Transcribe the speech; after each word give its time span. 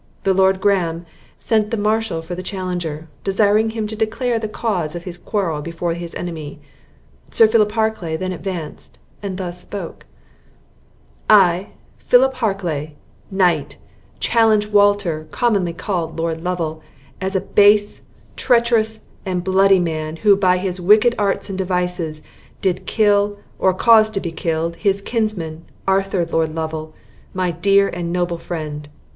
The 0.23 0.33
Lord 0.33 0.59
Graham 0.61 1.05
sent 1.37 1.69
the 1.69 1.77
marshal 1.77 2.23
for 2.23 2.33
the 2.33 2.41
challenger, 2.41 3.07
desiring 3.23 3.69
him 3.69 3.85
to 3.85 3.95
declare 3.95 4.39
the 4.39 4.47
cause 4.49 4.95
of 4.95 5.03
his 5.03 5.15
quarrel 5.15 5.61
before 5.61 5.93
his 5.93 6.15
enemy. 6.15 6.59
Sir 7.29 7.47
Philip 7.47 7.71
Harclay 7.73 8.17
then 8.17 8.31
advanced, 8.31 8.97
and 9.21 9.37
thus 9.37 9.61
spoke: 9.61 10.07
"I, 11.29 11.73
Philip 11.99 12.33
Harclay, 12.37 12.95
knight, 13.29 13.77
challenge 14.19 14.69
Walter, 14.69 15.27
commonly 15.29 15.71
called 15.71 16.17
Lord 16.17 16.43
Lovel, 16.43 16.81
as 17.21 17.35
a 17.35 17.41
base, 17.41 18.01
treacherous, 18.35 19.01
and 19.23 19.43
bloody 19.43 19.79
man, 19.79 20.15
who, 20.25 20.35
by 20.35 20.57
his 20.57 20.81
wicked 20.81 21.13
arts 21.19 21.47
and 21.47 21.59
devices, 21.59 22.23
did 22.59 22.87
kill, 22.87 23.37
or 23.59 23.71
cause 23.71 24.09
to 24.09 24.19
be 24.19 24.31
killed, 24.31 24.77
his 24.77 24.99
kinsman, 24.99 25.63
Arthur 25.87 26.25
Lord 26.25 26.55
Lovel, 26.55 26.95
my 27.35 27.51
dear 27.51 27.87
and 27.87 28.11
noble 28.11 28.39
friend. 28.39 28.89